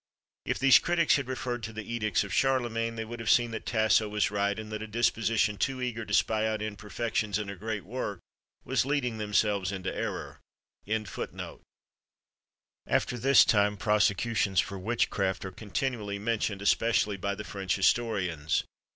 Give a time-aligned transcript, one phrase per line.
[0.47, 3.67] If these critics had referred to the edicts of Charlemagne, they would have seen that
[3.67, 7.55] Tasso was right, and that a disposition too eager to spy out imperfections in a
[7.55, 8.19] great work
[8.65, 10.39] was leading themselves into error.
[10.87, 11.59] After
[13.15, 18.63] this time, prosecutions for witchcraft are continually mentioned, especially by the French historians.